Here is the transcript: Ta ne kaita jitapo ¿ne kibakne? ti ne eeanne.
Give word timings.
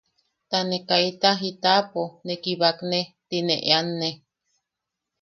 Ta 0.49 0.59
ne 0.69 0.77
kaita 0.89 1.29
jitapo 1.41 2.03
¿ne 2.25 2.33
kibakne? 2.43 2.99
ti 3.27 3.37
ne 3.47 3.55
eeanne. 3.67 4.09